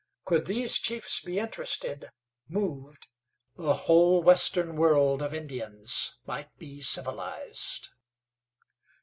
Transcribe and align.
Could 0.25 0.47
these 0.47 0.79
chiefs 0.79 1.19
be 1.21 1.37
interested, 1.37 2.09
moved, 2.47 3.07
the 3.55 3.75
whole 3.85 4.23
western 4.23 4.75
world 4.75 5.21
of 5.21 5.31
Indians 5.31 6.17
might 6.25 6.49
be 6.57 6.81
civilized. 6.81 7.89